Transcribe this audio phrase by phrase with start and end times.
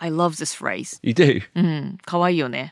[0.00, 1.00] I love this phrase.
[1.02, 1.42] You do?
[1.56, 2.70] うん、かわいいよね。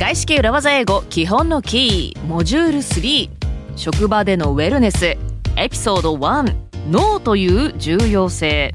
[0.00, 3.30] 外資系裏技英語基本のキーモジュール3
[3.76, 5.16] 職場でのウェルネス
[5.56, 6.54] エピソード1
[6.90, 8.74] ノーという重要性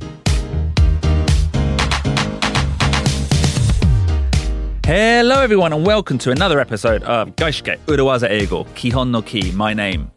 [4.83, 9.51] Hello, everyone, and welcome to another episode of Gaishike Urawaza Eigo Kihon no Ki.
[9.55, 10.09] My name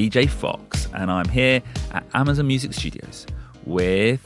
[0.00, 1.62] BJ Fox, and I'm here
[1.92, 3.26] at Amazon Music Studios
[3.66, 4.18] with.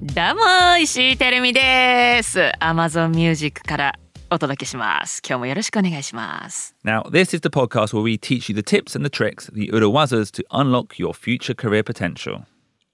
[0.00, 3.98] どうも石井てるみです Amazon Music から
[4.30, 9.68] お届けします今日もよろしくお願いします Now, this is the podcast where we teach you the tips and the tricks, the
[9.70, 12.44] Urawazas, to unlock your future career potential.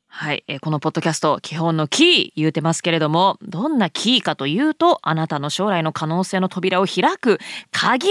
[0.08, 7.38] はい、えーこのポッドキャスト基本のキー言うてますけれどもどんなキーかというとあなたの将来の可能性の扉を開く
[7.70, 8.08] 鍵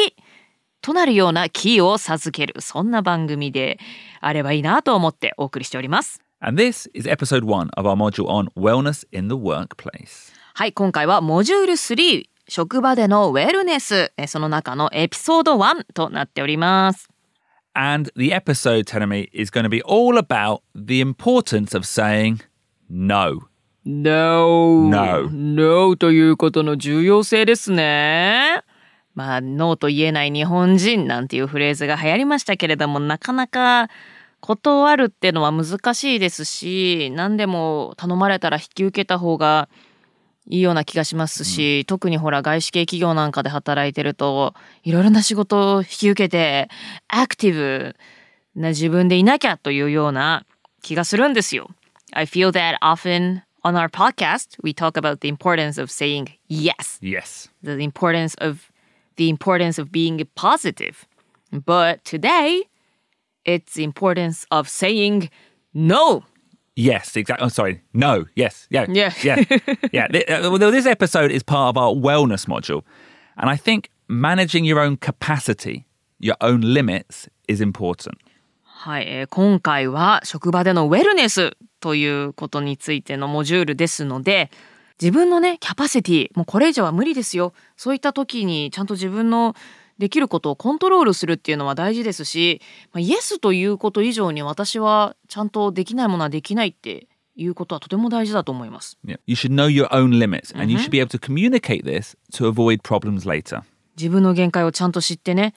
[0.84, 3.80] となるようなキーを授けるそんな番組で
[4.26, 10.34] あればいいなと思ってお送りしております And this is episode one of our module on wellness in the workplace.
[10.56, 17.10] はい今回はモジュール3職場でのウェルネスえーその中のエピソード1となっております
[17.76, 22.42] And the episode, Tenemi, is going to be all about the importance of saying
[22.88, 23.48] no.
[23.84, 24.88] No.
[24.88, 25.28] No.
[25.32, 28.62] No ということの重要性ですね。
[29.16, 33.90] まあ、ノーと言えない日本人なんていうフレーズが流行りましたけれども、なかなか
[34.46, 39.70] 断るってのは難しいですし、何でも頼まれたら引き受けた方が
[40.50, 46.68] いいような気がしますし、特にほら外資系企業なんかで働いてると、いろいろな仕事を引き受けて、
[47.08, 47.96] アクティブ
[48.54, 50.46] な自分でいなきゃというような
[50.82, 51.70] 気がするんですよ。
[52.12, 57.50] I feel that often on our podcast we talk about the importance of saying yes, Yes.
[57.64, 58.70] the importance of
[59.16, 61.08] the importance of being positive.
[61.54, 62.64] But today
[63.46, 65.30] it's importance of saying
[65.74, 66.24] no.
[66.76, 67.46] Yes, exactly.
[67.46, 67.82] Oh, sorry.
[67.94, 68.26] No.
[68.36, 68.68] Yes.
[68.70, 68.86] Yeah.
[68.90, 69.14] Yeah.
[69.24, 69.44] Yeah.
[69.92, 70.08] yeah.
[70.08, 72.84] Uh, this episode is part of our wellness module.
[73.38, 75.86] And I think managing your own capacity,
[76.20, 78.18] your own limits is important.
[78.64, 84.52] はい、えー今回は職場でのウェルネスということについてのモジュールですので
[85.02, 89.56] 自分のねキャパシティもうこれ以上は無理ですよそういった時にちゃんと自分の
[89.98, 92.62] できることをコントロールするっていうのは大事ですし、
[92.92, 98.98] まあ、イエスということ以上に私はちゃんとできないものはできないっていうことはとても大事だと思います。
[99.06, 99.20] Yeah.
[99.26, 102.48] You should know your own limits and you should be able to communicate this to
[102.48, 103.62] avoid problems later.
[103.98, 105.54] 自分の限界をちゃんと知ってね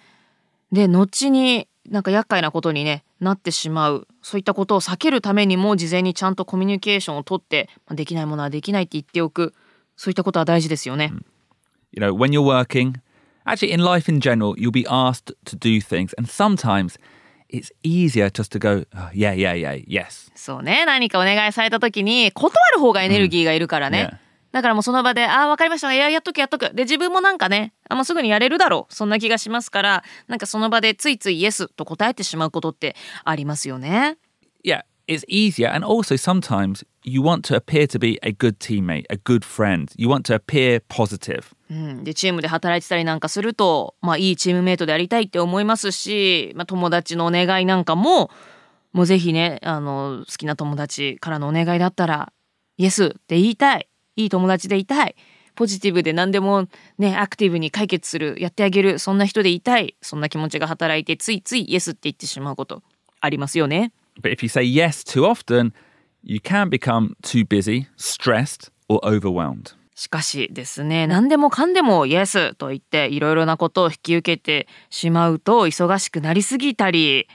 [0.73, 9.55] で後になんか厄介なことに、ね、なってしまうそういったことを避けるためにも事前にちゃんとコミュニケーションをとってまあできないものはできないって言っておく
[9.97, 11.13] そういったことは大事ですよね。
[11.93, 12.95] You know, when you're working,
[13.47, 16.13] actually in life in general, you'll be asked to do things.
[16.19, 16.99] And sometimes
[17.49, 20.31] it's easier just to go, "Oh, yeah, yeah, yeah, yes.
[20.35, 24.09] そうね何かお願いされた時に断る方がエネルギーがいるからね。
[24.13, 24.27] Yeah.
[24.53, 34.17] だからもうその場で「ああ分かりましたいややっとくやっとく」で自分もなんかねあもうすぐにやれるだろうそんな気がしますからなんかその場でついついイエスと答えてしまうことってありますよね。
[34.65, 35.69] Yeah, it's easier.
[35.69, 39.93] And also sometimes you want to appear to be a good teammate, a good friend.
[39.97, 41.55] You want to appear positive.
[41.69, 48.31] うん、でチームで働いてたりなんかすると、まあ、いいチームメイトでありたいって思いますし、まあ、友達のお願いなんかも
[48.93, 52.33] もうぜひねあの好きな友達からのお願いだったら
[52.79, 55.17] 「イエス」って言いたいいい友達でいたい
[55.57, 56.69] ポジティブで何でも
[56.99, 62.83] ねアクティブに解決するやってあげるそんな人でいたいそんな気持ちが働いてついつい「イエス」って言ってしまうこと
[63.21, 63.93] ありますよね。
[64.21, 65.73] But if you say yes too often,
[66.23, 69.75] you can become too busy, stressed, or overwhelmed.
[69.95, 77.27] しかしですね何でもかんでもイエスと言っていろいろなことを引き受けてしまうと忙しくなりすぎたり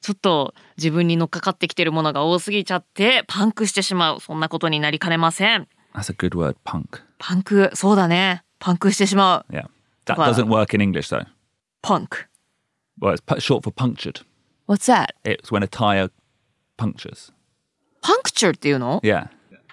[0.00, 7.02] ちょっと自分に乗っかかってきてるものが多すぎちゃってパンクしてしまうそんなことになりかねません That's a good word, punk.
[7.18, 9.68] パンクそうだねパンクしてしまう Yeah.
[10.06, 11.24] That doesn't work in English though.
[11.82, 12.26] パンク
[13.00, 14.22] Well, it's short for punctured.
[14.66, 15.14] What's that?
[15.24, 16.10] It's when a tire
[16.78, 17.32] punctures.
[18.00, 19.28] パンクチューっていうの Yeah.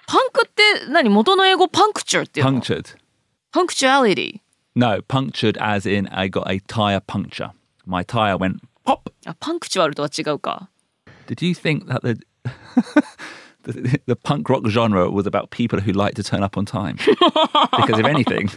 [0.06, 2.96] パンクって何元の英語パンクチューっていうの Punctured.
[3.52, 4.40] パンクチュアリティ
[4.74, 7.50] No, punctured as in I got a tire puncture.
[7.86, 9.10] My tire went pop.
[9.24, 10.68] あパンクチュアルとは違うか
[11.28, 12.18] Did you think that the
[13.64, 16.96] the, the punk rock genre was about people who like to turn up on time?
[16.96, 18.48] because if anything,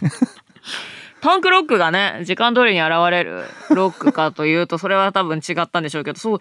[1.20, 6.38] パンクロックがね、時間通りに現れるロックかというと、それは多分違ったんでしょうけど、そう、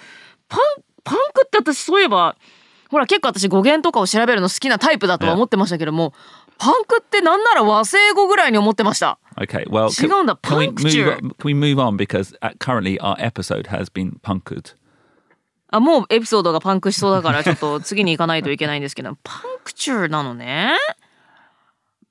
[0.48, 0.60] パン、
[1.04, 2.36] パンクって私そういえば、
[2.90, 6.14] ほら結構私語源とかを調べるの好きなタイプだとは思ってましたけども、
[6.58, 9.18] パンクってなんなら和製語ぐらいに思ってました。
[9.38, 9.66] okay.
[9.70, 11.18] Well, can, 違うんだ、can we move?
[11.18, 11.96] on- Can we move on?
[11.96, 14.76] Because uh, currently our episode has been punkered.
[15.72, 20.74] あ、もうエピソードがパンクしそうだから、ちょっと次に行かないといけないんですけど、パンクチューなのね。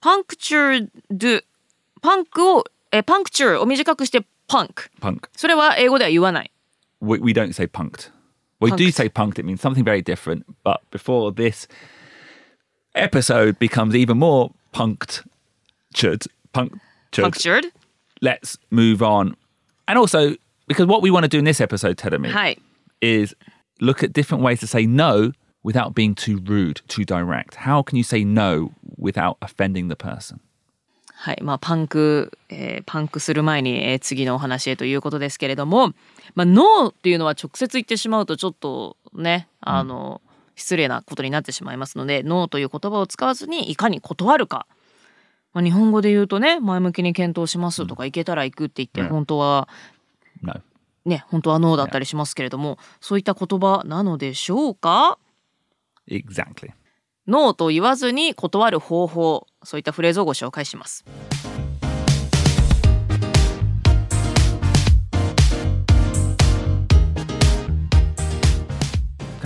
[0.00, 1.42] パンクチュード、
[2.00, 4.90] パンクを、え、パンクチューを短くしてパンク。
[5.00, 5.28] Punk.
[5.36, 6.52] それは英語では言わない。
[7.00, 8.12] We, we don't say punked.
[8.60, 8.76] We punked.
[8.76, 10.44] do say punked, it means something very different.
[10.64, 11.68] But before this
[12.94, 16.80] episode becomes even more punctured, punctured,
[17.12, 17.66] punctured,
[18.20, 19.36] let's move on.
[19.86, 20.34] And also,
[20.66, 22.58] because what we want to do in this episode, Tedamir,
[23.00, 23.34] is
[23.80, 25.32] look at different ways to say no
[25.62, 27.54] without being too rude, too direct.
[27.54, 30.40] How can you say no without offending the person?
[31.20, 35.92] はいまあ、パンク、えー、パンクする前に、えー、次のお話へということですけれども、
[36.34, 40.20] まあ、ノーっていうのは直接言ってしまうとちょっとね、あの、
[40.54, 44.66] 失礼なことになってしまいますので、ノーという言葉を使わずにいかに断るか。
[45.52, 49.68] まあ、日本語で言うとね、前向きに検討しますとか、行けたら行くって言って、うん本当は.
[51.04, 55.18] ね、本当はノーだったりしますけれども、そういった言葉なのでしょうか
[56.08, 56.72] ？Exactly.
[57.26, 61.04] ノーと言わずに断る方法、そういったフレーズをご紹介します。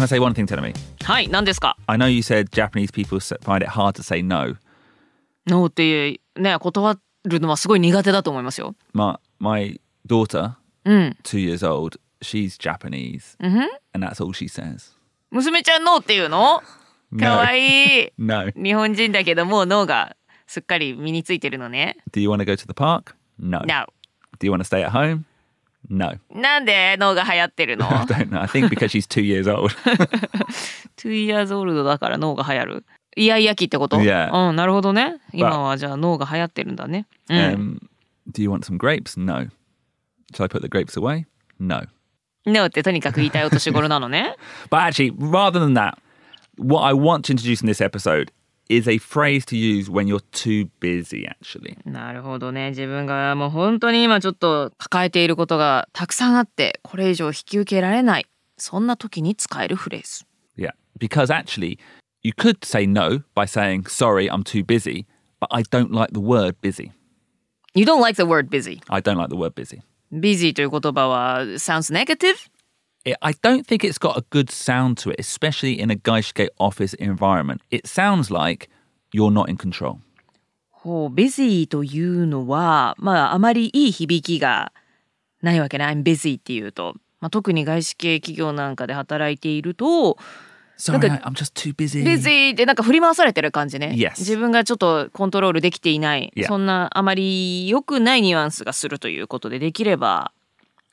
[0.03, 0.75] Can I say one thing, Tedemi?
[1.05, 4.57] はい、何ですか I know you said Japanese people find it hard to say no.
[5.47, 8.75] ノーっていうね断るのはすごい苦手だと思いますよ。
[8.95, 10.55] My, my daughter,
[10.85, 11.17] うん。
[11.23, 13.37] two years old, she's Japanese,
[13.93, 14.91] and that's all she says.
[15.31, 16.65] 娘ちゃんノーっていうの
[17.21, 18.13] かわいい。
[18.19, 18.51] No.
[18.57, 20.17] 日本人だけどもう脳が
[20.49, 21.97] すっかり身についてるのね。
[22.11, 23.15] Do you want to go to the park?
[23.39, 23.61] No.
[23.61, 23.87] No.
[24.41, 25.27] Do you want to stay at home?
[25.89, 26.19] No.
[26.31, 28.41] なんで脳が流行ってるの I don't know.
[28.41, 29.75] I think because she's two years old.
[30.97, 32.85] 2 years old だから脳が流行る。
[33.17, 34.49] イヤイヤ期ってこと Yeah.
[34.49, 35.17] うん、なるほどね。
[35.33, 37.07] 今はじゃあ脳が流行ってるんだね。
[37.29, 37.39] うん。
[37.39, 37.79] um,
[38.31, 39.21] do you want some grapes?
[39.21, 39.49] No.
[40.33, 41.27] Shall I put the grapes away?
[41.59, 41.83] No.
[42.47, 44.37] ノーってとにかく言いたいお年頃なのね。
[44.71, 45.99] But actually, rather than that,
[46.59, 48.33] what I want to introduce in this episode
[48.70, 51.78] is a phrase to use when you're too busy, actually.
[51.86, 52.70] なるほどね。
[52.70, 58.26] 自分がもう本当に今ちょっと抱えていることがたくさんあって、これ以上引き受けられない。
[58.58, 60.26] そんな時に使えるフレーズ。
[60.58, 60.72] Yeah.
[61.00, 61.78] Because actually,
[62.24, 65.06] you could say no by saying, sorry, I'm too busy,
[65.40, 66.92] but I don't like the word busy.
[67.74, 68.82] You don't like the word busy.
[68.90, 69.82] I don't like the word busy.
[70.12, 72.36] busy という言葉は sounds negative?
[73.05, 76.49] It, I don't think it's got a good sound to it, especially in a Gaishike
[76.59, 77.61] office environment.
[77.71, 78.69] It sounds like
[79.13, 79.97] you're not in control.
[80.71, 84.73] ほう、busy というのは、まああまりいい響きが
[85.43, 85.85] ないわけね。
[85.87, 86.95] I'm busy っていうと。
[87.21, 90.19] まあ、特に外資系企業なんかで働いていると、
[90.77, 92.03] Sorry, Look I, at- I'm just too busy.
[92.03, 93.95] busy ってなんか振り回されてる感じね。
[93.97, 94.19] Yes.
[94.19, 96.33] 自分がちょっとコントロールできていない。
[96.37, 96.47] Yeah.
[96.49, 100.33] そんなあまり良くないニュアンスがするということで、できれば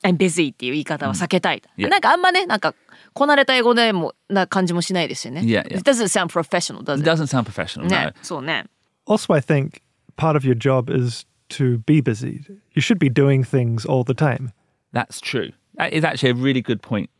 [0.02, 1.62] I'm busy っていう言い方は避けたい。
[1.76, 1.88] Yeah.
[1.88, 2.74] なんかあんまね、なんか
[3.12, 5.42] こなれた英語でもな感じもしないですよね。
[5.42, 5.78] Yeah, yeah.
[5.78, 7.10] It doesn't sound professional, does It it?
[7.10, 8.64] doesn't sound professional, ね no.、そうね。
[9.06, 9.82] Also, I think
[10.16, 12.40] part of your job is to be busy.
[12.74, 14.52] You should be doing things all the time.
[14.92, 15.52] That's true.
[15.76, 17.10] That is actually a really good point,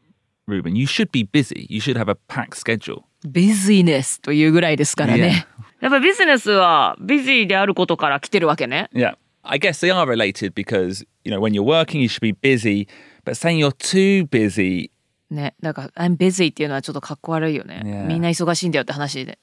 [0.47, 0.77] Ruben.
[0.77, 1.67] You should be busy.
[1.69, 3.05] You should have a packed schedule.
[3.29, 5.47] ビジネスというぐらいですからね。
[5.81, 8.89] やっぱビジネスはビジーであることから来てるわけね。
[8.95, 9.17] Yeah.
[9.44, 12.88] I guess they are related because, you know, when you're working, you should be busy.
[13.24, 14.92] But saying you're too busy,
[15.32, 15.56] ね。
[15.62, 17.82] だから I'm busy っていうのはちょっとかっこ悪いよね。
[17.86, 18.06] Yeah.
[18.06, 19.40] みんな忙しいんだよって話で。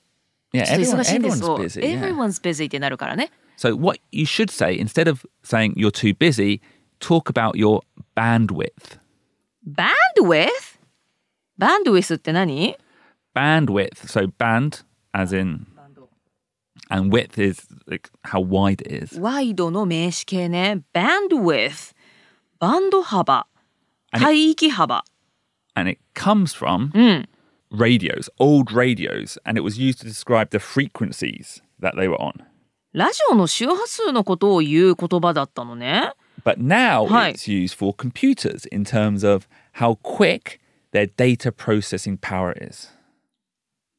[0.52, 1.81] yeah, ちょっと everyone, 忙しいんです everyone's そう busy.
[1.82, 2.01] yeah.
[2.01, 3.31] Everyone's busy ってなるからね。
[3.56, 6.60] So what you should say instead of saying you're too busy,
[7.01, 7.81] talk about your
[8.17, 8.98] bandwidth.
[9.67, 10.79] Bandwidth?
[11.60, 12.77] Bandwidth って何
[13.34, 14.06] Bandwidth.
[14.06, 15.67] So band, as in,
[16.91, 19.20] and width is like how wide it is.
[19.20, 20.82] ワイドの名詞形ね。
[20.94, 21.94] Bandwidth。
[22.58, 23.46] バンド幅。
[24.12, 25.05] And it- 帯域幅。
[25.74, 27.29] and it comes from うん。
[27.70, 32.44] radios, old radios, and it was used to describe the frequencies that they were on.
[32.93, 36.12] ラジオの周波数のことを言う言葉だったのね。
[36.44, 37.32] But now Hi.
[37.32, 39.46] it's used for computers in terms of
[39.77, 40.60] how quick
[40.93, 42.91] their data processing power is.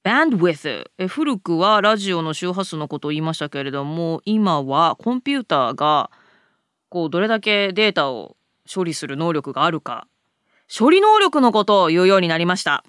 [0.09, 6.11] Bandwidth え古くはラジオの周波数のことを言いましたけれども今はコンピューターが
[6.89, 8.39] こうどれだけデータを
[8.73, 10.09] 処理する能力があるか
[10.75, 12.85] 処理能力のことを言うようになりました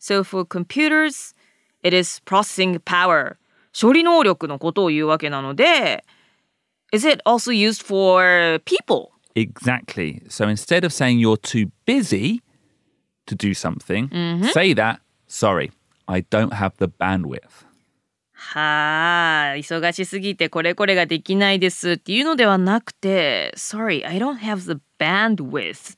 [0.00, 1.36] So for computers
[1.84, 3.36] it is processing power
[3.80, 6.04] 処理能力のことを言うわけなので
[6.92, 9.12] Is it also used for people?
[9.36, 10.22] Exactly.
[10.28, 12.40] So instead of saying you're too busy
[13.26, 14.08] to do something,
[14.52, 15.72] say that, sorry,
[16.07, 17.69] I don't have the bandwidth.
[18.39, 25.97] はあ、忙しすぎてこれこれができないですっていうのではなくて、Sorry, I don't have the bandwidth.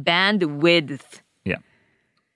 [0.00, 1.22] Bandwidth.
[1.44, 1.58] Yeah.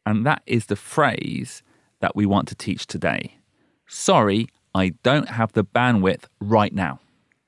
[0.05, 1.63] And that is the phrase
[2.01, 3.39] that we want to teach today.
[3.87, 6.99] Sorry, I don't have the bandwidth right now.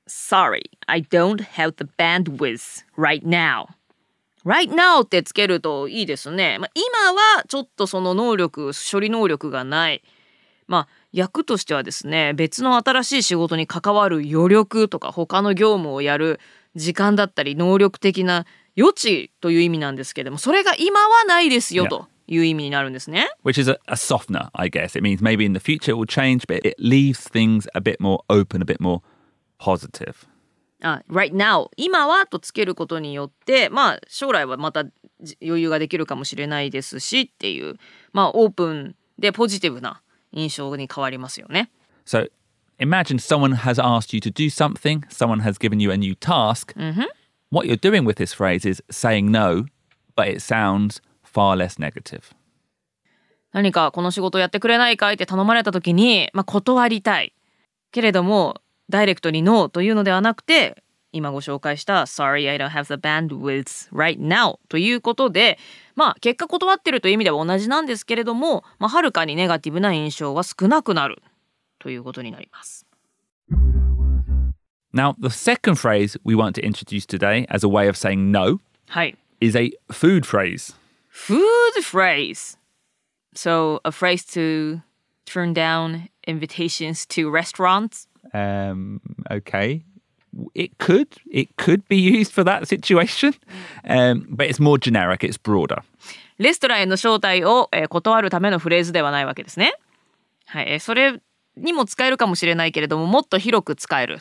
[0.07, 3.67] Sorry, I don't have the bandwidth right now.
[4.44, 6.58] Right now ってつけるといいですね。
[6.58, 10.02] まあ、今はちょっとその能力、処理能力がない。
[10.66, 16.40] まあ、役としてはですね、別の新しい仕事に関わる余力とか他の業務をやる
[16.74, 18.46] 時間だったり能力的な
[18.78, 23.28] 余地という意味なんですけども、それが今はないですよ.という意味になるんですね。
[23.44, 24.98] Which is a, a softener, I guess.
[24.98, 27.98] It means maybe in the future it will change, but it leaves things a bit
[28.00, 29.00] more open, a bit more
[29.58, 30.26] positive.
[30.82, 34.84] あ right now 今はとつけることによってまあ将来はまた
[35.20, 37.76] じ余裕ができるかもしれないですしっていう
[38.12, 41.70] まあオープンでポジティブな印象に変わりますよね。
[42.04, 42.28] So
[42.78, 46.74] imagine someone has asked you to do something, someone has given you a new task.
[47.50, 49.66] What you're doing with this phrase is saying no,
[50.16, 52.34] but it sounds far less negative.
[53.52, 57.34] 何かこの仕事やってくれないかいって頼まれた時に、まあ、断りたい
[57.90, 65.58] けれどもダイレクトにノーというのではなくて今ご紹介した Sorry I don't have the bandwidth right now ということで
[65.94, 71.22] まあ結果断ってるという意味では同じなんですけれども、まあ、はるかにネガティブな印象は少なくなる
[71.78, 72.86] ということになります。
[74.94, 79.16] Now, the second phrase we want to introduce today as a way of saying no はい。
[79.40, 80.74] is a food phrase.
[81.08, 82.58] Food phrase.
[83.34, 84.82] So a phrase to
[85.24, 88.06] turn down invitations to restaurants.
[88.32, 89.84] Um, okay.
[90.54, 93.34] It could it could be used for that situation,
[93.84, 95.22] um, but it's more generic.
[95.22, 95.82] It's broader.
[96.38, 99.74] レストランへの招待を、えー断るためのフレーズではないわけですね。
[100.46, 101.20] はい、えーそれ
[101.58, 104.18] にも使えるかもしれないけれどももっと広く使える。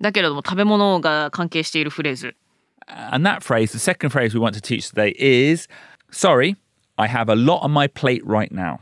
[0.00, 2.34] だけれども食べ物が関係しているフレーズ。
[2.88, 5.68] And that phrase, the second phrase we want to teach today is
[6.10, 6.56] Sorry,
[6.96, 8.80] I have a lot on my plate right now.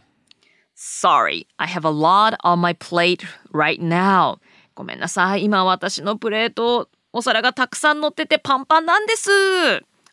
[0.74, 4.38] Sorry, I have a lot on my plate right now.
[4.80, 5.44] ごめんなさい。
[5.44, 9.28] 今私のプレート、お皿がたくさん乗っててパンパンなんです。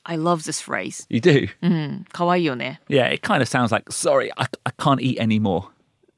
[0.04, 1.06] I love this phrase.
[1.08, 1.48] You do?
[1.62, 2.82] うん、かわいいよね。
[2.90, 5.70] Yeah, it kind of sounds like, Sorry, I, I can't eat anymore.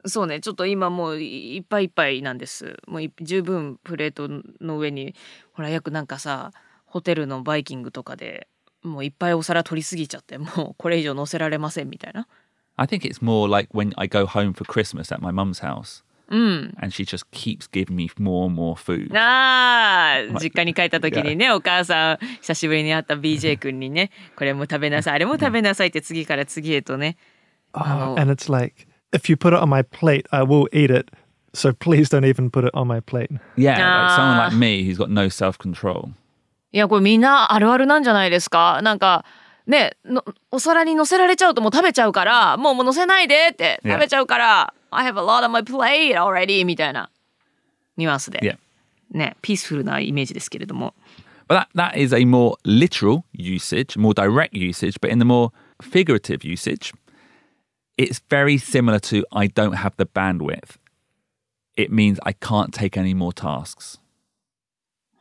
[0.07, 2.77] そうね、ちょっと今もういいっぱいいっぱいなんです。
[2.87, 4.27] もうい十分プレート
[4.59, 5.13] の上に、
[5.53, 6.53] ほらよくなんかさ、
[6.85, 8.47] ホテルのバイキングとかで
[8.81, 12.27] もういっぱいお皿取りすぎちゃって、もうこれ以上乗せられませんみたいな。
[12.77, 16.03] I think it's more like when I go home for Christmas at my mum's house.
[16.31, 19.11] And she just keeps giving me more and more food.
[19.17, 27.17] ああ、実家に帰った時にね、お母さん、久しぶりに会った BJ 君にね、これも食べなさい、あれも食べなさいって次から次へとね。
[27.73, 31.11] Oh, and it's like, if you put it on my plate, I will eat it.
[31.53, 33.29] So please don't even put it on my plate.
[33.57, 34.47] Yeah, like someone Ah.
[34.49, 36.09] like me who's got no self control.
[36.71, 39.25] いや、これみんなあるあるなんじゃないですかなんか、
[39.65, 43.93] ね、のお皿に乗せられちゃうともう食べちゃうから、もうもう乗せないでって、Yeah.
[43.93, 47.09] 食べちゃうから、I have a lot on my plate already みたいな
[47.97, 48.39] ニュアンスで。
[48.39, 48.57] Yeah.
[49.11, 50.93] ね、ピースフルなイメージですけれども。
[51.47, 56.43] But that, that is a more literal usage, more direct usage, but in the more figurative
[56.43, 56.93] usage,
[57.97, 60.77] it's very similar to I don't have the bandwidth.
[61.75, 63.99] It means I can't take any more tasks.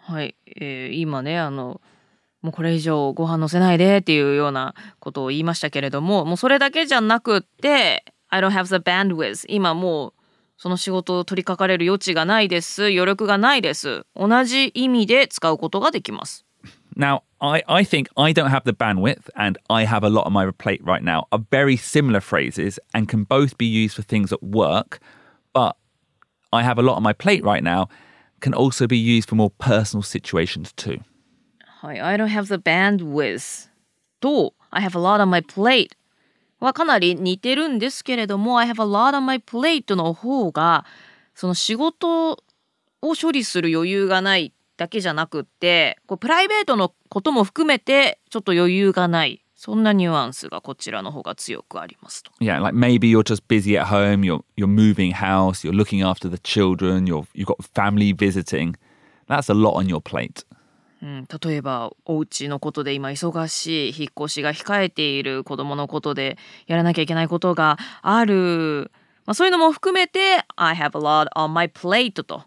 [0.00, 1.80] はい、えー今ねあの
[2.40, 10.13] もうこれ以上ご飯乗せないでっていうようなことを言いましたけれどももうそれだけじゃなくって I don't have the bandwidth 今もう
[10.57, 16.45] その仕事を取り掛かれる余地がないです余力がないです同じ意味で使うことができます
[16.95, 20.33] Now, I, I think I don't have the bandwidth and I have a lot on
[20.33, 24.31] my plate right now are very similar phrases and can both be used for things
[24.31, 25.00] at work,
[25.53, 25.75] but
[26.51, 27.89] I have a lot on my plate right now
[28.41, 31.01] can also be used for more personal situations too.
[31.81, 33.69] はい、I don't have the bandwidth
[34.22, 35.89] と I have a lot on my plate
[36.60, 40.84] はかなり似てるんですけれども I have a lot on my plate の方が
[41.34, 42.38] その仕事を
[43.20, 52.30] 処理する余裕がないだけじゃなくってこうプライベートのことも含めてちょっと余裕がないそんなニュアンスがこちらの方が強くありますと。
[52.40, 56.38] Yeah, like maybe you're just busy at home, you're you're moving house, you're looking after the
[56.38, 58.76] children, you're you've got family visiting.
[59.26, 60.44] That's a lot on your plate.
[61.02, 68.90] うん、例えばお家のことで今忙しい引っ越しが控えている子供のことでやらなきゃいけないことがある、
[69.25, 72.43] まあ、そういうのも含めて「I have a lot on my plate」と、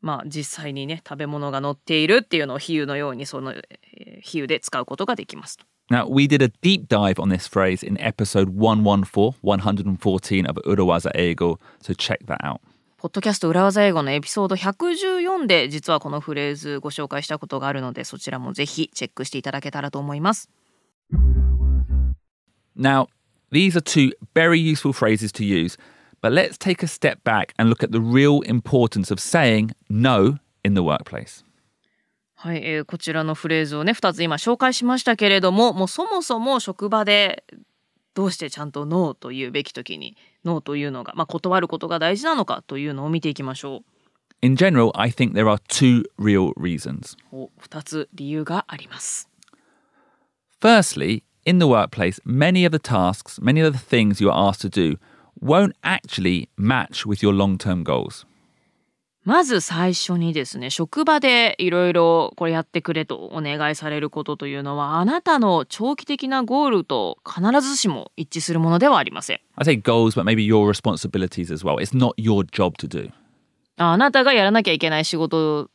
[0.00, 5.58] まあ、実際にね食べ物が載っているっていうのを比喩のようにそのえ比喩で使うことができます。
[5.88, 11.60] Now, we did a deep dive on this phrase in episode 114, 114 of Urawaza Ego,
[11.80, 12.60] so check that out.
[12.98, 20.48] ポッドキャスト裏技英語のエピソード114で実はこのフレーズご紹介したことがあるのでそちらもぜひチェックしていただけたらと思います。
[22.74, 23.08] Now,
[23.52, 25.78] these are two very useful phrases to use,
[26.22, 30.38] but let's take a step back and look at the real importance of saying no
[30.64, 31.44] in the workplace.
[32.34, 37.44] はい、えーこちらのフレーズをね2つ今紹介しましたけれどももうそもそも職場で
[38.14, 43.82] どうしてちゃんとノーと言うべき時にノーというのが、まあ、断ることが大事なのかというのを見ていきましょ
[44.42, 47.16] In general, I think there are two real reasons.
[47.32, 47.36] う。
[47.36, 49.28] お2つ理由があります。
[50.60, 54.68] Firstly, in the workplace, many of the tasks, many of the things you are asked to
[54.68, 54.98] do
[55.40, 58.26] won't actually match with your long term goals.
[59.26, 69.40] まず最初にですね職場でいろいろこれやってくれとお願いされることというのはあなたの長期的なゴールと必ずしも一致するものではありません。
[69.56, 71.76] I say goals, but maybe your responsibilities as well.
[71.80, 73.10] It's not your job to do.
[73.78, 75.70] ああなたがやらなきゃいけない仕事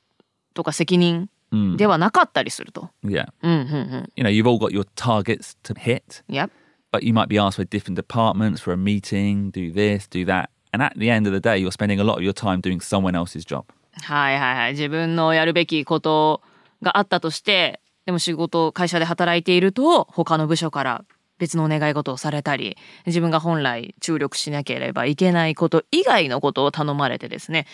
[0.54, 1.30] とか責任
[1.76, 2.90] ではなかったりすると。
[3.04, 3.28] Yeah.
[3.44, 3.64] うんうんう
[3.98, 4.10] ん。
[4.16, 6.50] You know, you've all got your targets to hit, Yep.
[6.94, 10.48] but you might be asked for different departments for a meeting, do this, do that.
[10.72, 12.80] And at the end of the day, you're spending a lot of your time doing
[12.80, 13.66] someone else's job.
[14.04, 16.42] はいはいはい自分のやるべきこと
[16.82, 21.06] があったとしてでも仕事会社で働いていると他の部署から
[21.38, 27.66] 別のお願い事をされたり自分が本来注力しなければいけないこと以外のことを頼まれてですね、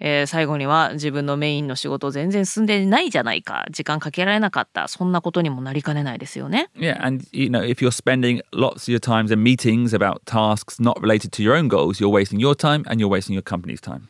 [0.00, 6.70] えー最後には自分のメインの仕事全然進んでないじゃないか時間かけられなかったそんなことにもなりかねないですよね。
[6.76, 11.00] Yeah, and you know, if you're spending lots of your times in meetings about tasks not
[11.00, 14.02] related to your own goals, you're wasting your time and you're wasting your company's time.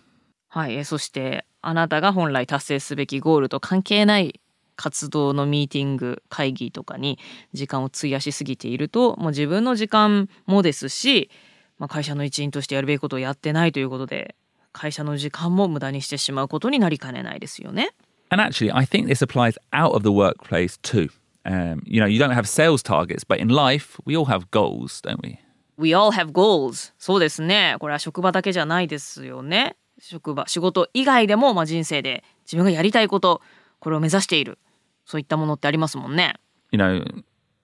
[0.49, 4.41] はい、えーそしてあなたが本来達成すべきゴールと関係ない
[4.77, 7.19] 活動のミーティング会議とかに
[7.53, 11.31] 時間を費やしすぎているともう自分の時間もですし、
[11.79, 14.37] まあ、会社の一員としてやるべきことをやってないということで
[14.73, 17.91] 会社の時間も無駄にしてしまうことになりかねないですよね。
[18.31, 21.11] And actually, I think this applies out of the workplace too.
[21.45, 25.01] Um, you know, you don't have sales targets, but in life, we all have goals,
[25.01, 25.39] don't we?
[25.79, 33.41] We all have goals そうですねこれは職場だけじゃないですよね職場仕事以外でも、まあ、人生で自分がやりたいこと
[33.79, 34.59] これを目指している
[35.05, 36.35] そういったものってありますもんね。
[36.73, 37.03] You know,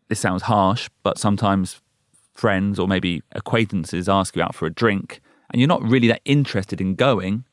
[0.08, 1.82] this sounds harsh, but sometimes
[2.34, 6.20] friends or maybe acquaintances ask you out for a drink and you're not really that
[6.24, 7.44] interested in going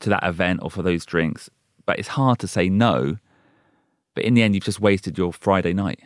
[0.00, 1.50] to that event or for those drinks,
[1.84, 3.16] but it's hard to say no.
[4.14, 6.00] But in the end, you've just wasted your Friday night.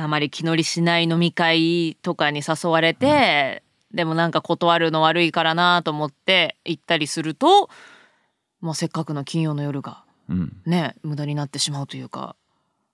[0.00, 7.68] あまり気乗りしない飲み会とかに誘われて、でもなんか断るの悪いからなと思って行ったりすると、
[8.60, 10.04] まあ、せっかくの金曜の夜が
[10.66, 12.36] ね無駄になってしまうというか、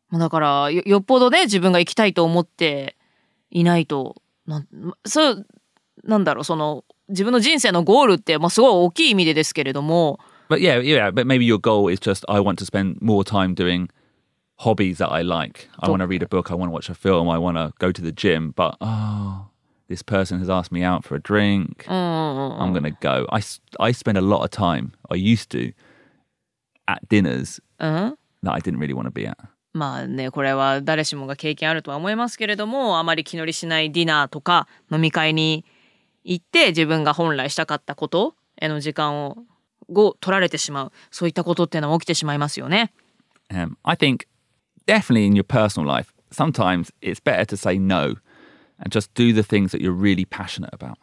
[0.08, 2.96] まあ、だからよよっぽどね自分が行きたいと思って
[3.50, 4.68] いないとなん
[5.04, 5.46] そう
[6.04, 13.54] なんだろうその自分の人生のゴールって、まあ、すごい大きい意味でですけれども But yeah, yeah, but maybe your goal is just I want to spend more time
[13.54, 13.88] doing
[14.56, 15.68] hobbies that I like.
[15.80, 17.72] I want to read a book, I want to watch a film, I want to
[17.78, 19.48] go to the gym, but oh,
[19.88, 21.86] this person has asked me out for a drink.
[21.88, 23.26] I'm going to go.
[23.32, 23.42] I,
[23.80, 25.72] I spend a lot of time, I used to,
[26.88, 29.38] at dinners that I didn't really want to be at.
[29.76, 35.64] まあねこれは誰しもが経験あるとは思いますけれどもあまり気乗りしないディナーとか飲み会に
[36.24, 39.38] 行って自分が本来したかったことへの時間を
[39.88, 42.92] を取られてしまうそういったことっていうのは起きてしまいますよね。
[43.50, 44.26] Um, I think
[44.86, 48.16] definitely in your personal life, sometimes it's better to say no
[48.78, 50.96] and just do the things that you're really passionate about.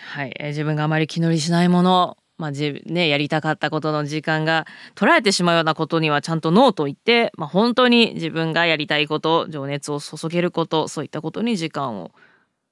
[0.00, 12.12] はい、えー自分があまり気乗りしないもの、まあじね、やりたかったことの時間が取られてしまうようなことにはちゃんとノーと言って、まあ、本当に自分がやりたいこと情熱を注げることそういったことに時間を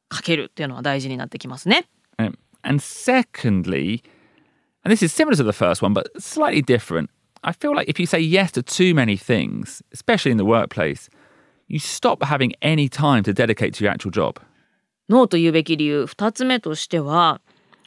[0.08, 1.88] かけるっていうのは大事になってきますね。
[2.18, 4.02] Um, and secondly,
[4.84, 7.10] and this is similar to the first one, but slightly different.
[7.42, 11.08] I feel like if you say yes to too many things, especially in the workplace,
[11.68, 14.40] you stop having any time to dedicate to your actual job.
[15.08, 17.40] ノーと言うべき理由2つ目としては、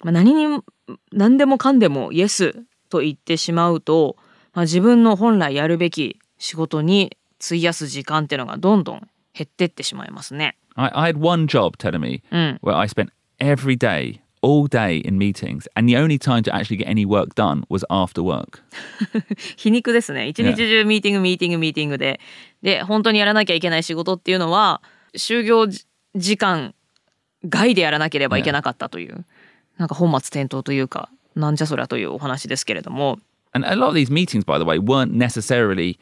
[0.03, 0.63] まあ、何にも
[1.11, 4.15] 何でもかんでもイエスと言ってしまうと、
[4.53, 10.57] まあ、自分の本来やるべき仕事に費やす時間っていうのがどんどん減ってってしまいますね。
[10.76, 12.22] I, I had one job, telling me,
[12.60, 13.10] where I spent
[13.40, 17.34] every day, all day in meetings, and the only time to actually get any work
[17.34, 18.62] done was after work.
[19.56, 22.20] 皮肉ですね一日中ミーティングミーティングミーティングで
[22.62, 24.82] で本当にやらなきゃいけない仕事っていうのは
[25.16, 26.74] 就業じ時間
[27.48, 29.24] 外でやらなければいけなかったという、
[29.76, 33.18] なんか本末転倒というかなんじゃそりゃというお話ですけれども
[33.52, 35.98] And a lot of these meetings, by the way, weren't necessarily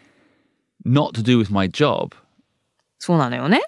[0.84, 2.14] not to do with my job,
[2.98, 3.62] そうなのよね。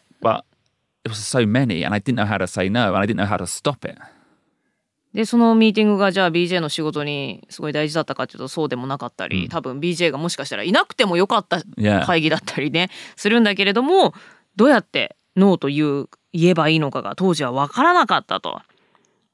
[1.04, 3.18] It was so many, and I didn't know how to say no, and I didn't
[3.18, 3.98] know how to stop it.
[5.14, 11.62] でそのミーティングがじゃあ BJ の仕事にすごい大事だったかっていうとそうでもなかったり、多分 BJ がもしかしたらいなくてもよかった.
[12.06, 14.14] 会議だったりねするんだけれども
[14.56, 18.62] どうやってノーと言う言えばいいのかが当時はわからなかったと。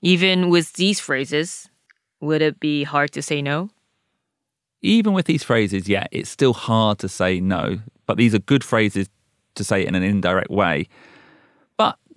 [0.03, 1.69] Even with these phrases,
[2.21, 3.69] would it be hard to say no?
[4.82, 8.63] Even with these phrases, yeah, it's still hard to say no, but these are good
[8.63, 9.10] phrases
[9.56, 10.88] to say in an indirect way.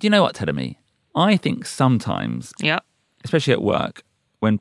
[0.00, 0.76] do you know what, Tedemi?
[1.14, 2.80] I think sometimes, Yeah.
[3.24, 4.02] especially at work,
[4.40, 4.60] when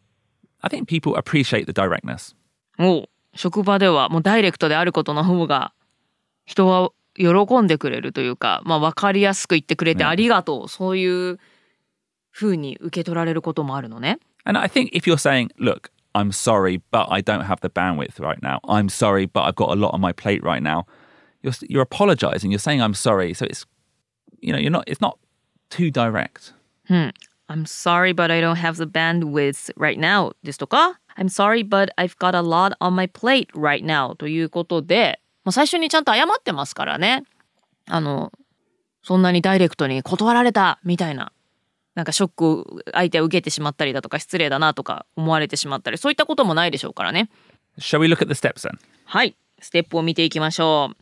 [0.62, 2.36] I think people appreciate the directness.
[2.80, 5.74] おう職場ではもうダイレクトであることの方が
[6.46, 11.40] 人は喜んでくれるというか、まあ、分かりやすく言ってくれてねありがとう、そういう
[12.34, 14.20] 風に受け取られることもあるのね。
[14.46, 18.20] And I think if you're saying, look, I'm sorry, but I don't have the bandwidth
[18.20, 18.60] right now.
[18.68, 20.86] I'm sorry, but I've got a lot on my plate right now.
[21.42, 22.52] You're you're apologizing.
[22.52, 23.34] You're saying I'm sorry.
[23.34, 23.66] So it's
[24.40, 25.18] you know, you're not it's not
[25.71, 26.53] too direct.
[27.49, 32.17] I'm sorry but I don't have the bandwidth right now ですとか I'm sorry but I've
[32.17, 37.25] got a lot on my plate right now ということで、まあ、最初にちゃんと謝ってますからね。
[37.87, 38.33] あの、
[39.03, 41.33] そんなにダイレクトに断られたみたいな。
[41.95, 47.31] なんかショックを相手は受けてしまったりだとか失礼だなとか思われてしまったりそういったこともないでしょうからね。
[47.79, 48.79] Shall we look at the steps then?
[49.05, 49.37] はい。
[49.61, 50.97] ステップを見ていきましょう。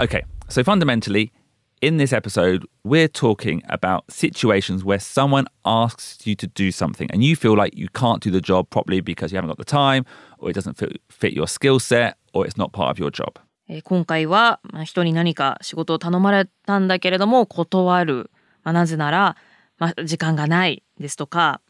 [0.00, 0.24] Okay.
[0.48, 1.32] So fundamentally,
[1.80, 7.22] in this episode, we're talking about situations where someone asks you to do something and
[7.22, 10.04] you feel like you can't do the job properly because you haven't got the time
[10.38, 13.38] or it doesn't fit, fit your skill set or it's not part of your job.
[13.70, 18.30] え今回はまあ人に何か仕事を頼まれたんだけれども断る、
[18.64, 19.36] まあ、なぜなら、
[19.76, 21.60] まあ、時間がないですとか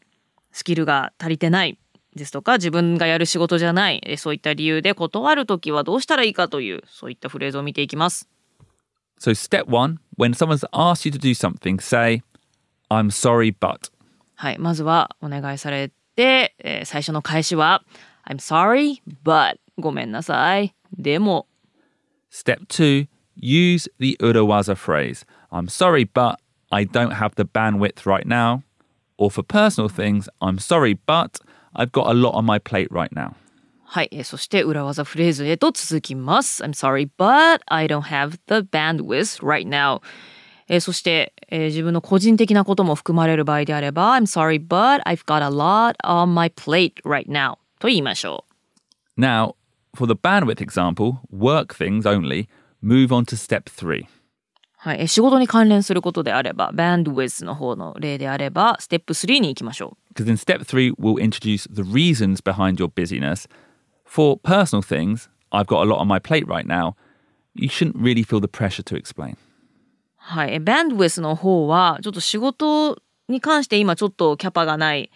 [0.53, 1.77] スキルが足りてない
[2.15, 8.29] ですとか自分がやる仕事じゃないえそういった理由で断るときはどうしたらいいかというそういったフレーズを見ていきます。
[9.18, 12.22] So, step one when someone's asked you to do something, say,
[12.90, 13.90] I'm sorry, but.
[14.36, 17.82] はい、まずはお願いされて、えー最初の返しは
[18.26, 20.74] I'm sorry, but ごめんなさい。
[20.96, 21.46] でも
[22.30, 25.24] Step two, use the Urawaza phrase.
[25.52, 26.36] I'm sorry, but
[26.70, 28.62] I don't have the bandwidth right now.
[29.16, 31.38] Or for personal things, I'm sorry, but
[31.76, 33.36] I've got a lot on my plate right now.
[33.91, 36.63] はい、えーそして裏技フレーズへと続きます。
[36.63, 40.01] I'm sorry, but I don't have the bandwidth right now.
[40.67, 48.45] えーそして、えー自分の個人的なことも含まれる場合であれば I'm sorry, but I've got a lot on my plate right now と言いましょ
[49.17, 49.55] Now,
[49.95, 52.47] for the bandwidth example, work things only,
[52.83, 54.03] move on to step three.
[54.03, 54.07] う。
[54.77, 60.13] はい、えー仕事に関連することであれば bandwidth の方の例であればステップ3に行きましょう。
[60.13, 63.49] Because in step three, we'll introduce the reasons behind your busyness.
[64.09, 66.95] For personal things, I've got a lot on my plate right now.
[67.53, 69.37] You shouldn't really feel the pressure to explain.
[70.15, 75.11] はい、えー bandwidth の方はちょっと仕事に関して今ちょっとキャパがない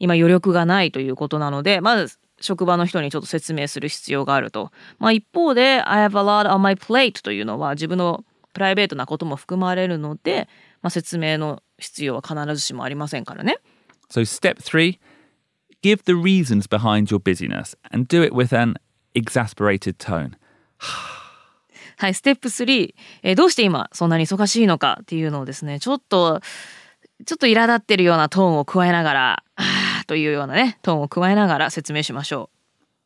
[0.00, 4.72] 今余力がないということなのでまず職場の人にちょっと説明する必要があると。
[4.98, 10.48] まあ一方で I have a lot on my plate というのは自分のプライベートなことも含まれるので、
[10.82, 13.58] まあ、説明の必要は必ずしもありませんからね。
[14.10, 14.98] So, step three,
[15.82, 18.74] give the reasons behind your busyness and do it with an
[19.14, 20.36] exasperated tone.
[21.98, 26.40] はい、ステップ3、えーどうして今そんなに忙しいのかっていうのをですね、ちょっと、
[27.26, 32.48] ちょっと苛立ってるようなトーンを加えながら、あーというようなね、トーンを加えながら説明しましょ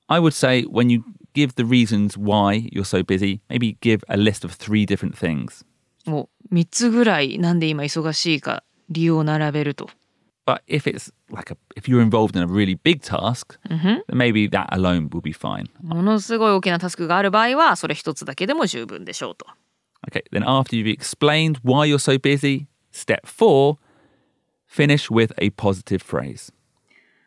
[0.07, 1.03] I would say when you
[1.35, 5.65] give the reasons why you're so busy, maybe give a list of three different things.
[6.07, 6.11] う。
[6.11, 9.91] もう3つぐらいなんで今忙しいか理由を並べると。
[10.47, 14.69] But if it's like a, if you're involved in a really big task, then maybe that
[14.73, 15.71] alone will be fine.
[15.83, 19.47] ものすごい大きなタスクがある場合は、それ一つだけでも十分でしょうと。
[20.11, 23.79] Okay, then after you've explained why you're so busy, step four,
[24.69, 26.53] finish with a positive phrase.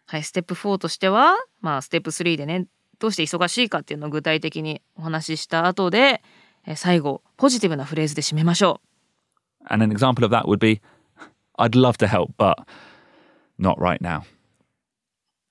[0.06, 2.67] はい、ステップ4としては、まあ、ステップ3でね、
[2.99, 6.21] どうして忙しいかっていうのを具体的にお話しした後で、
[6.65, 9.73] えー最後、ポジティブなフレーズで締めましょう。
[9.73, 10.82] And an example of that would be
[11.58, 12.56] I'd love to help, but
[13.59, 14.23] not right now.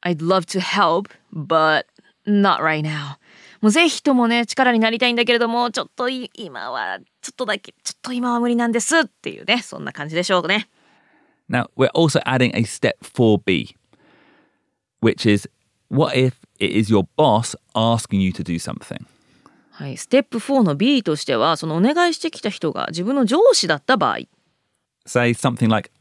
[0.03, 1.85] I'd love to help, but
[2.25, 3.17] not right now.
[3.61, 10.67] もうぜひともね、力になりたいんだけれども、ちょっとい今は、ちょっとだけ、ちょっと今は無理なんですっていうね、そんな感じでしょうね。
[11.47, 13.75] Now, we're also adding a step 4b,
[15.01, 15.47] which is
[15.89, 19.05] what if it is your boss asking you to do something?
[19.71, 24.19] はい、ステップ4の B としては、そのお願いしてきた人が自分の上司だった場合、
[25.05, 25.91] Say something like,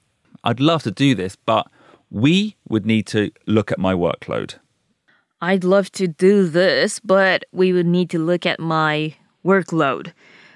[0.43, 1.66] I'd love to do this, but
[2.15, 4.58] we would need to look at my workload.
[5.41, 10.13] I'd love to do this, but we would need to look at my workload.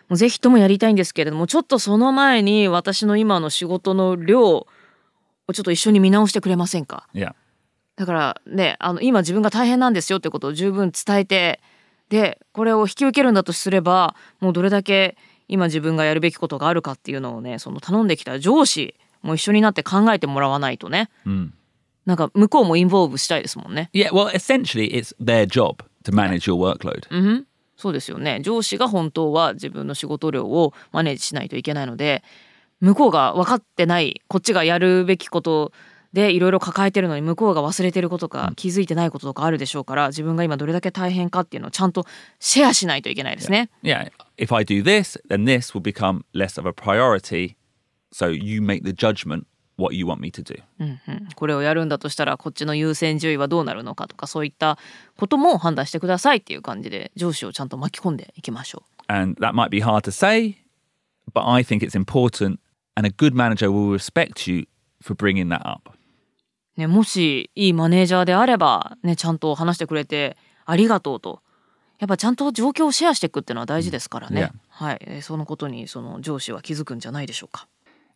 [0.07, 4.67] もうぜひともやりたいんですけれども、ちょっとその前に私の今の仕事の量を
[5.53, 7.33] ちょっと一緒に見直してくれませんか？Yeah.
[7.97, 11.59] だからね、あの今自分が大変なんですよってことを十分伝えて、
[12.07, 15.17] で、これを引き受けるんだとすれば、もうどれだけ
[15.49, 21.09] 今自分がやるべきことがあるかっていうのをねその頼んできた上司も一緒になって考えてもらわないとね、
[22.05, 23.89] なんか向こうもインボーブしたいですもんね。
[23.93, 27.45] Yeah, well, essentially, it's their job to manage your workload.
[27.77, 28.41] そうですよね。
[28.41, 32.23] 上司が本当は自分の仕事量をマネージしないといけないので
[32.81, 35.71] 向こうが分かってないこっちがやるべきこと
[36.11, 42.05] でいろいろ抱えてるのに向こうが忘れてることか気づいてないこととかあるでしょうから自分が今どれだけ大変かっていうのをちゃんと
[42.39, 43.69] シェアしないといけないですね。
[43.83, 47.55] Yeah, if I do this, then this will become less of a priority.
[48.13, 49.45] So you make the judgment
[49.77, 50.61] what you want me to do.
[51.35, 54.77] これをやるんだとしたらこっちの優先順位はどうなるのかとかそういった
[55.17, 59.11] ことも判断してくださいっていう感じで上司をちゃんと巻き込んでいきましょう。
[59.11, 60.57] And that might be hard to say,
[61.33, 62.59] but I think it's important.
[62.95, 64.67] And a good manager will respect you
[65.01, 65.91] for bringing that up.
[66.75, 71.41] ね、もしいいマネージャーであれば、ね、ちゃんと話してくれてありがとうと
[71.99, 74.51] やっぱちゃんと状況をシェアしていくっていうのは大事ですからね、Yeah.
[74.69, 77.67] はいえーそのことにその上司は気づくんじゃないでしょうか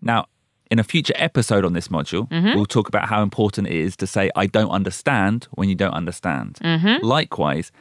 [0.03, 0.27] Now,
[0.69, 2.55] in a future episode on this module, mm-hmm.
[2.55, 5.93] we'll talk about how important it is to say, I don't understand when you don't
[5.93, 6.57] understand.
[6.63, 7.05] Mm-hmm.
[7.05, 7.71] Likewise,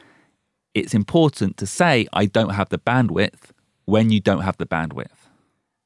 [0.73, 3.51] it's important to say, I don't have the bandwidth
[3.85, 5.22] when you don't have the bandwidth.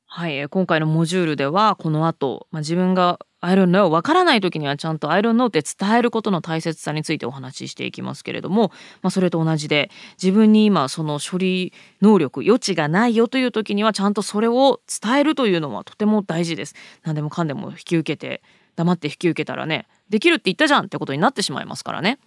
[0.10, 9.92] はい、えー今回のモジュールではこの後、まあ、自分が I don't know わからない時にはちゃんと I don't know って伝えることの大切さについてお話ししていきますけれども、まあ、それと同じで
[10.22, 16.76] 自分に今その処理能力余地がないよという時にはちゃんとそれを伝えるというのはとても大事です。
[17.04, 18.42] 何でもかんでも引き受けて
[18.76, 22.18] 黙って引き受けたらねできるって言ったじゃんってことになってしまいますからね。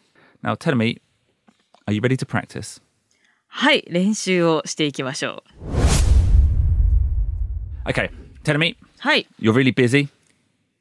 [0.43, 1.01] Now, tell me,
[1.87, 2.81] are you ready to practice?
[3.49, 3.85] はい。
[3.89, 5.43] 練習をしていきましょ
[5.77, 5.80] う
[7.88, 8.10] Okay,
[8.44, 10.10] tell me, はい you're really busy.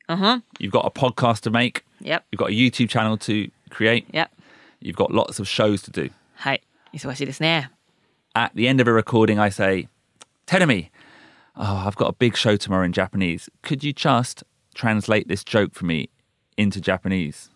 [0.09, 1.85] うんふん You've got a podcast to make.
[2.03, 4.07] Yep You've got a YouTube channel to create.
[4.13, 4.31] Yep
[4.81, 6.11] You've got lots of shows to do.
[6.37, 7.71] はい忙しいですね
[8.35, 9.89] At the end of a recording, I say,
[10.47, 10.91] Tenemi,
[11.57, 13.49] oh, I've got a big show tomorrow in Japanese.
[13.63, 14.43] Could you just
[14.75, 16.09] translate this joke for me
[16.57, 17.49] into Japanese?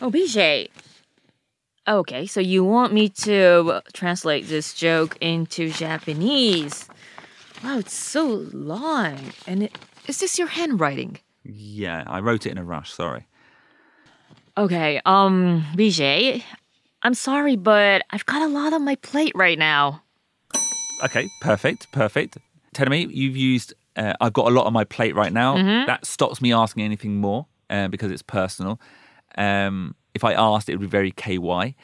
[0.00, 0.68] Oh, BJ.
[1.87, 6.89] Okay, so you want me to translate this joke into Japanese?
[7.63, 9.19] Wow, it's so long.
[9.45, 11.19] And it, is this your handwriting?
[11.43, 12.91] Yeah, I wrote it in a rush.
[12.91, 13.27] Sorry.
[14.57, 16.41] Okay, um, BJ,
[17.03, 20.01] I'm sorry, but I've got a lot on my plate right now.
[21.03, 22.37] Okay, perfect, perfect.
[22.73, 23.73] Tenemi, you've used.
[23.95, 25.57] Uh, I've got a lot on my plate right now.
[25.85, 28.79] That stops me asking anything more uh, because it's personal.
[29.37, 31.75] Um, if I asked, it would be very KY.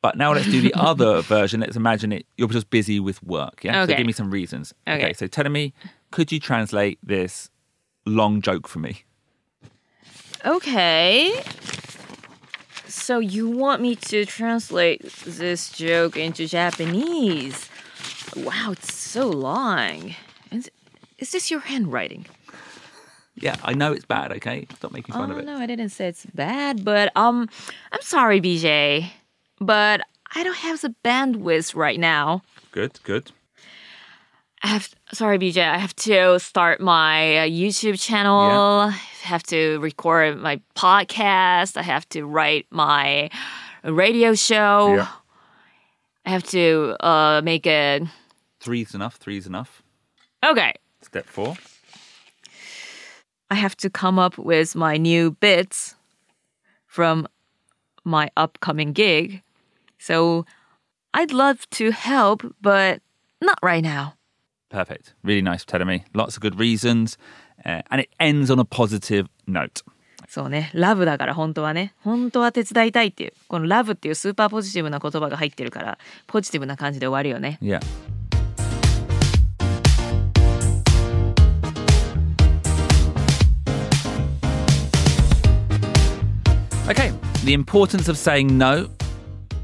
[0.00, 1.60] But now let's do the other version.
[1.60, 2.26] Let's imagine it.
[2.36, 3.64] You're just busy with work.
[3.64, 3.82] Yeah.
[3.82, 3.92] Okay.
[3.92, 4.72] So give me some reasons.
[4.86, 5.12] Okay.
[5.12, 5.74] So telling me,
[6.10, 7.50] could you translate this
[8.06, 9.04] long joke for me?
[10.44, 11.42] Okay.
[12.86, 17.68] So you want me to translate this joke into Japanese?
[18.36, 20.14] Wow, it's so long.
[20.52, 20.70] Is,
[21.18, 22.26] is this your handwriting?
[23.36, 24.32] Yeah, I know it's bad.
[24.32, 25.44] Okay, stop making fun oh of it.
[25.44, 27.48] no, I didn't say it's bad, but um,
[27.92, 29.08] I'm sorry, BJ,
[29.60, 30.02] but
[30.34, 32.42] I don't have the bandwidth right now.
[32.70, 33.32] Good, good.
[34.62, 35.58] I have sorry, BJ.
[35.58, 38.48] I have to start my uh, YouTube channel.
[38.48, 38.96] Yeah.
[39.24, 41.76] I have to record my podcast.
[41.76, 43.30] I have to write my
[43.82, 44.94] radio show.
[44.96, 45.08] Yeah.
[46.24, 48.06] I have to uh, make a
[48.60, 49.16] Three's enough.
[49.16, 49.82] Three's enough.
[50.42, 50.72] okay.
[51.02, 51.56] Step four.
[53.53, 55.95] I have to come up with my new bits
[56.85, 57.27] from
[58.03, 59.41] my upcoming gig.
[59.97, 60.45] So
[61.13, 63.01] I'd love to help, but
[63.41, 64.13] not right now.
[64.69, 65.13] Perfect.
[65.23, 66.05] Really nice, Tenemi.
[66.13, 67.17] Lots of good reasons,
[67.65, 69.81] uh, and it ends on a positive note.
[70.27, 77.57] そうね、ラブだから本当はね、本当は手伝いたいっていう、このラブっていうスーパーポジティブな言葉が入ってるから、ポジティブな感じで終わるよね。
[77.63, 77.81] Yeah.
[87.44, 88.88] The importance of saying no.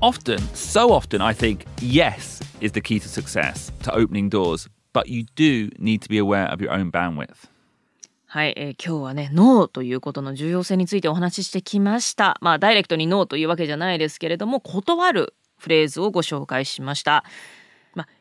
[0.03, 5.09] Often, so often, I think yes is the key to success, to opening doors, but
[5.09, 7.49] you do need to be aware of your own bandwidth.
[8.27, 12.39] はい、えー今日はね、ノーということの重要性についてお話ししてきました。
[12.41, 17.25] まあ、ダイレクトにノーというわけじゃないですけれども、断るフレーズをご紹介しました。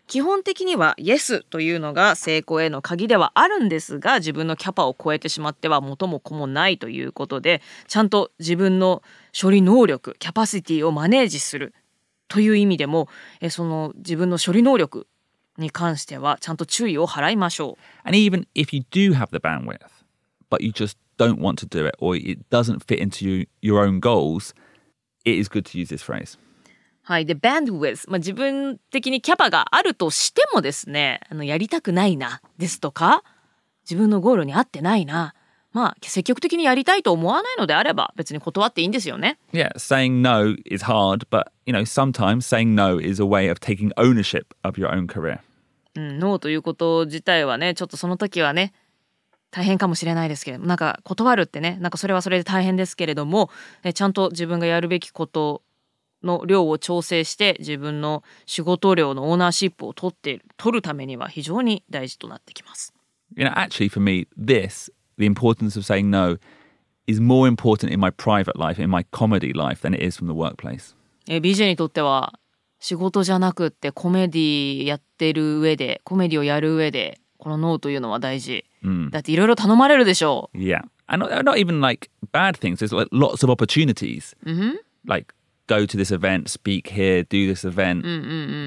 [0.09, 9.03] 基本的には Yes というのが成功への鍵ではあるんですが自分のキャパを超えてしまっては元も子もないということでちゃんと自分の
[9.39, 11.75] 処理能力キャパシティをマネージする
[12.27, 13.07] という意味でも
[13.39, 15.05] えその自分の処理能力
[15.59, 18.07] に関してはちゃんと注意を払いましょう。
[18.07, 19.77] And even if you do have the bandwidth,
[20.49, 23.85] but you just don't want to do it or it doesn't fit into you, your
[23.85, 24.55] own goals,
[25.23, 26.39] it is good to use this phrase.
[27.09, 27.25] はい。
[27.25, 28.07] で、bandwidth。
[28.07, 33.23] まあ、自分的にキャパがあるとしてもですね、あの、やりたくないな、ですとか、
[33.81, 35.33] 自分のゴールに合ってないな、
[35.73, 39.39] まあ、積極的にやりたいと思わないのであれば、別に断っていいんですよね。
[39.53, 43.91] Yeah, saying no is hard, but you know, sometimes saying no is a way of taking
[43.95, 45.39] ownership of your own career.
[45.95, 48.71] うん、ノーということ自体はね、ちょっとその時はね、
[49.49, 53.49] 大変かもしれないですけれども、なんか断るってね、なんかそれはそれで大変ですけれども、
[53.83, 55.63] ねちゃんと自分がやるべきこと
[56.23, 62.93] の量を調整して、自分の仕事量のオーナーシップを取って、取るためには非常に大事となってきます。
[63.36, 66.38] You know, actually, for me, this, the importance of saying no,
[67.08, 70.27] is more important in my private life, in my comedy life, than it is from
[70.27, 70.95] the workplace.
[71.27, 72.34] えー BJ にとっては
[72.79, 78.65] 仕事じゃなくってコメディやってる上でコメディをやる上でこのノーというのは大事、
[79.12, 80.82] だっていろいろ頼まれるでしょう Yeah.
[81.08, 82.79] And not, not even like bad things.
[82.79, 84.36] There's like lots of opportunities.
[85.05, 85.34] Like
[85.69, 88.03] go to this event, speak here, do this event,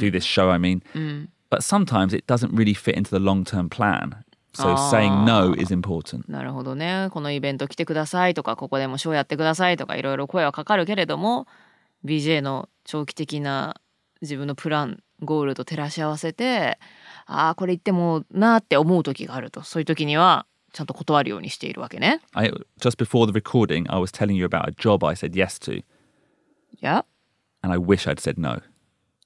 [0.00, 0.82] do this show, I mean.
[1.50, 4.24] But sometimes it doesn't really fit into the long term plan.
[4.54, 6.30] So saying no is important.
[6.30, 11.46] なるほどねこのイベント来てくださいとかここでもショーやってくださいとかいろいろ声はかかるけれども
[12.04, 13.80] BJ の長期的な
[14.20, 16.78] 自分のプランゴールと照らし合わせて
[17.24, 22.20] ああこれ言ってもなーって思う時があるとそういう時にはちゃんと断るようにしているわけね。
[22.32, 25.82] I just before the recording, I was telling you about a job I said yes to,
[26.74, 27.04] いや
[27.62, 28.62] and I wish I'd said no.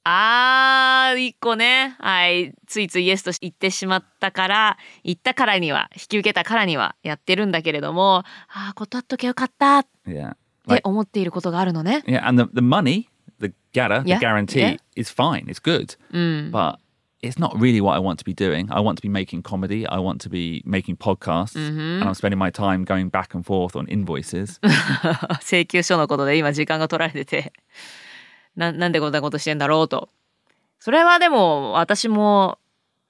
[0.08, 1.96] あー、一個ね。
[1.98, 2.54] はい。
[2.68, 10.34] ついついイエスと言ってしまったから、言ったからには、引き受けたからにはやってるんだけれども、あー、断っとけよかったっ Yeah.
[10.34, 10.36] て
[10.68, 12.04] Like, 思っていることがあるのね。
[12.06, 13.08] yeah, and the, the money,
[13.40, 14.76] the Yeah, the guarantee yeah.
[14.94, 15.46] is fine.
[15.48, 15.96] It's good.
[16.52, 16.78] But
[17.26, 18.68] it's not really what I want to be doing.
[18.70, 19.86] I want to be making comedy.
[19.86, 21.56] I want to be making podcasts.
[21.56, 24.60] And I'm spending my time going back and forth on invoices.
[25.40, 27.52] 請求書のことで今時間が取られてて、
[28.56, 30.08] な、なんでこんなことしてんだろうと。
[30.78, 32.58] それはでも、私も、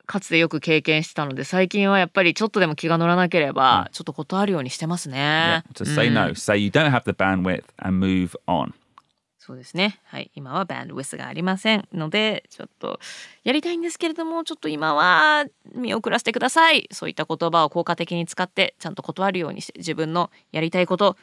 [0.07, 5.85] かつてよく経験してたので、最近はやっぱりちょっとでも気が乗らなければ、ちょっと断るようにしてますね yeah,。
[5.85, 6.33] just say no.
[6.35, 8.73] Say you don't have the bandwidth and move on.
[9.47, 10.01] そうですね。
[10.07, 10.33] はい。
[10.35, 12.99] 今はバンドウィスがありませんので、ちょっと
[13.45, 16.89] やりたいんですけれども、ちょっと今は見送らせてください。
[16.91, 21.17] そういった言葉を効果的に使って、ちゃんと断るようにして、自分のやりたいこと、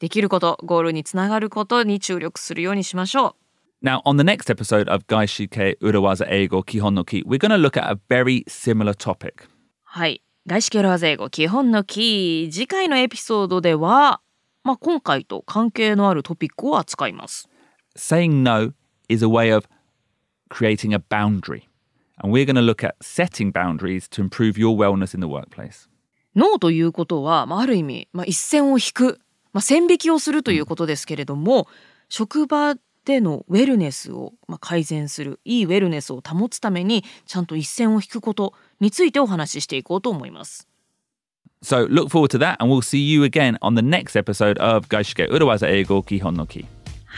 [0.00, 3.36] できること、ゴールにつながることに注力するようにしましょ
[3.82, 3.86] う。
[3.86, 7.76] Now, on the next episode of Gaishike Urawaza Eigo Kihon no Ki, we're going to look
[7.76, 9.48] at a very similar topic.
[9.84, 10.20] はい。
[10.48, 12.52] 外資系裏技英語基本のキー。
[12.52, 14.20] 次回のエピソードでは、
[14.64, 17.48] まあ、今回と関係のあるトピックを扱います。
[17.96, 18.72] Saying no
[19.08, 19.66] is a way of
[20.48, 21.68] creating a boundary.
[22.22, 25.88] And we're going to look at setting boundaries to improve your wellness in the workplace.
[26.34, 29.20] ノーということは、まあ、ある意味、まあ、一線を引く、
[29.52, 31.66] まあ、線引きをするということですけれども、
[32.08, 40.68] 職場でのウェルネスを、まあ、改善するいいウェルネスを保つためにちゃんと一線を引くことについてお話ししていこうと思います。
[41.60, 45.28] So look forward to that, and we'll see you again on the next episode of Gaishike
[45.28, 46.66] Urawaza Eigo Kihon no Ki.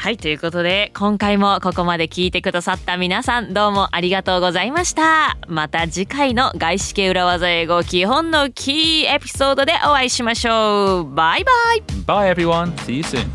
[0.01, 12.75] はいということで今回もここまで聞いてくださった皆さんどうもありがとうございましたまた次回の外資系裏技英語基本のキーエピソードでお会いしましょうバイバイ Bye, everyone.
[12.77, 13.29] See you soon.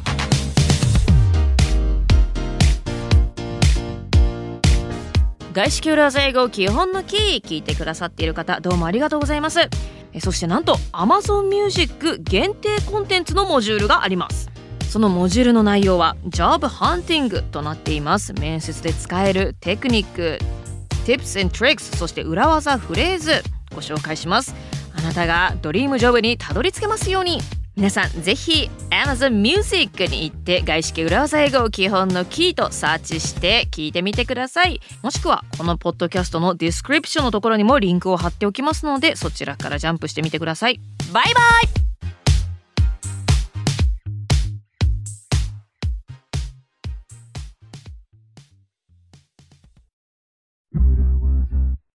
[5.53, 9.69] 外資系裏技英語基本のキー聞いてくださっている方どうもありがとうございます
[10.13, 14.54] えそしてなんと Amazon Music 限定コンテンツのモジュールがあります
[14.95, 18.31] そのモジュールの内容は Job Hunting となっています。
[18.31, 20.39] 面接で使えるテクニック
[21.05, 23.43] Tips and Tricks そして裏技フレーズ。
[23.71, 24.55] ご紹介します。
[24.97, 27.41] あなたが dream job にたどり着けますように。
[27.75, 34.79] 皆さんぜひ Amazon Music に行って外資系裏技英語基本のキとサーチして聞いてみてください。
[35.03, 40.79] もしくはこのポッドキャストのディスクリプションのところにもリンクを貼っておきますのでそちらからジャンプしてみてください。
[41.11, 41.41] バイバ
[41.81, 41.94] イ!